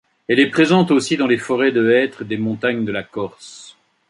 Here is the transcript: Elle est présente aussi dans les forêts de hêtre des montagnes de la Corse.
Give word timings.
Elle 0.27 0.39
est 0.39 0.49
présente 0.49 0.89
aussi 0.89 1.15
dans 1.15 1.27
les 1.27 1.37
forêts 1.37 1.71
de 1.71 1.91
hêtre 1.91 2.23
des 2.23 2.37
montagnes 2.39 2.85
de 2.85 2.91
la 2.91 3.03
Corse. 3.03 3.77